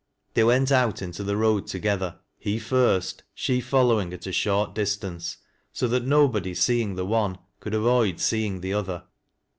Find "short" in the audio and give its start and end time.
4.31-4.73